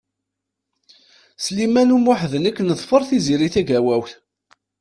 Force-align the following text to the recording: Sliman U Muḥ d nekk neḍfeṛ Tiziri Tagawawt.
Sliman 1.43 1.93
U 1.95 1.97
Muḥ 1.99 2.21
d 2.31 2.33
nekk 2.43 2.57
neḍfeṛ 2.61 3.01
Tiziri 3.09 3.49
Tagawawt. 3.53 4.11